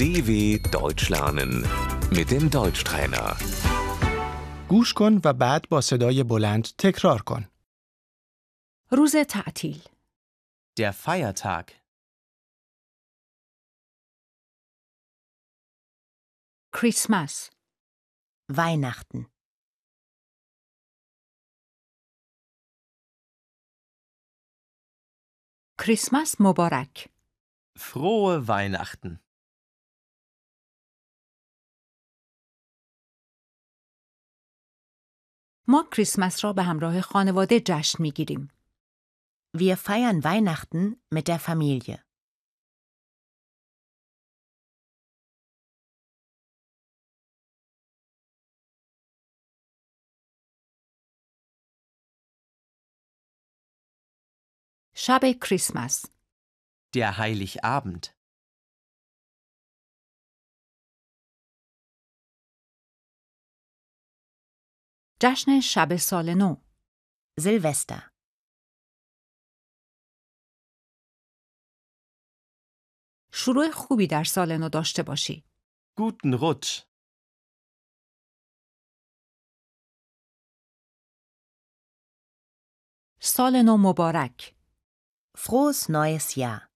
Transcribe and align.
DW 0.00 0.30
Deutsch 0.78 1.08
lernen 1.14 1.52
mit 2.16 2.30
dem 2.30 2.50
Deutschtrainer. 2.50 3.36
گوش 4.68 4.92
کن 4.94 5.20
و 5.24 5.32
بعد 5.32 5.68
با 5.68 5.80
صدای 5.80 6.22
بلند 6.22 6.64
تکرار 6.78 7.22
کن. 7.22 7.48
روز 8.90 9.16
تعطیل 9.28 9.82
Der 10.80 10.92
Feiertag. 10.92 11.72
کریسمس 16.74 17.50
Weihnachten, 18.52 19.24
کریسمس 25.78 26.34
مبارک 26.40 27.08
Frohe 27.78 28.48
Weihnachten. 28.48 29.20
ما 35.70 35.88
کریسمس 35.92 36.44
را 36.44 36.52
به 36.52 36.62
همراه 36.62 37.00
خانواده 37.00 37.60
جشن 37.60 38.02
میگیریم 38.02 38.48
wir 39.56 39.76
feiern 39.76 40.22
Weihnachten 40.22 41.00
mit 41.10 41.28
der 41.28 41.38
Familie. 41.38 42.02
شب 54.94 55.20
کریسمس 55.40 56.04
Der 56.96 57.18
Heiligabend. 57.18 58.16
جشن 65.23 65.59
شب 65.59 65.97
سال 65.97 66.33
نو 66.37 66.55
Silvester, 67.41 68.01
شروع 73.33 73.71
خوبی 73.71 74.07
در 74.07 74.23
سال 74.23 74.57
نو 74.57 74.69
داشته 74.69 75.03
باشی 75.03 75.43
Guten 75.99 76.33
Rutsch. 76.41 76.81
سال 83.21 83.61
نو 83.65 83.77
مبارک 83.77 84.55
frohes 85.37 85.89
neues 85.89 86.37
Jahr. 86.37 86.67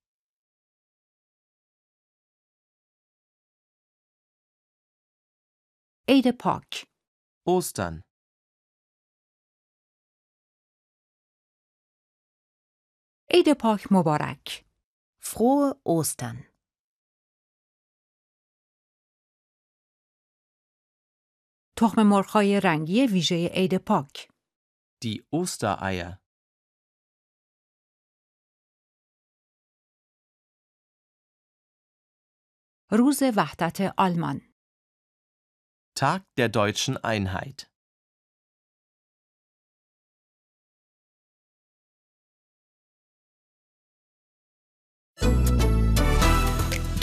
عید 6.10 6.32
پاک 6.40 6.86
Ostern. 7.50 8.15
عید 13.35 13.53
پاک 13.53 13.87
مبارک 13.91 14.65
Frohe 15.23 15.75
Ostern. 15.85 16.51
تخم 21.77 22.03
مرغ‌های 22.03 22.61
رنگی 22.61 23.07
ویژه 23.07 23.51
عید 23.55 23.77
پاک 23.77 24.29
Die 25.05 25.23
Ostereier. 25.33 26.19
روز 32.93 33.23
وحدت 33.37 33.95
آلمان 33.99 34.41
Tag 35.95 36.23
der 36.37 36.49
deutschen 36.49 36.97
Einheit. 36.97 37.71